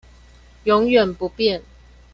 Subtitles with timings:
[0.63, 1.61] 永遠不變